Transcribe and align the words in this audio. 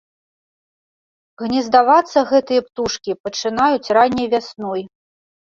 Гнездавацца 1.41 2.19
гэтыя 2.31 2.61
птушкі 2.69 3.11
пачынаюць 3.27 3.93
ранняй 4.01 4.27
вясной. 4.35 4.81